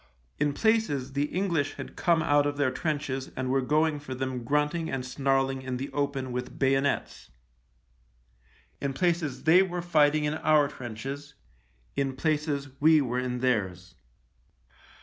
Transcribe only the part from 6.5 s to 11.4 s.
bayonets. In places they were fighting in our trenches—